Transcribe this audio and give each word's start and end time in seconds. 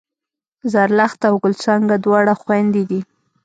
زرلښته 0.71 1.25
او 1.31 1.35
ګل 1.43 1.53
څانګه 1.63 1.95
دواړه 2.03 2.33
خوېندې 2.41 2.83
دي 2.89 3.01